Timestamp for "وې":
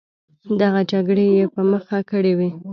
2.37-2.49